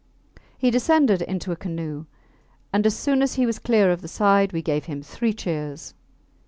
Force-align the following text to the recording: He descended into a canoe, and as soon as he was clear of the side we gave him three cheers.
He 0.57 0.71
descended 0.71 1.21
into 1.21 1.51
a 1.51 1.55
canoe, 1.55 2.05
and 2.73 2.87
as 2.87 2.97
soon 2.97 3.21
as 3.21 3.35
he 3.35 3.45
was 3.45 3.59
clear 3.59 3.91
of 3.91 4.01
the 4.01 4.07
side 4.07 4.51
we 4.51 4.63
gave 4.63 4.85
him 4.85 5.03
three 5.03 5.31
cheers. 5.31 5.93